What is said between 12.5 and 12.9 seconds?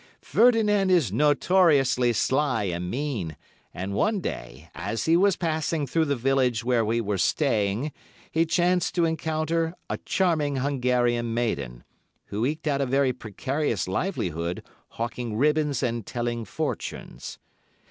out a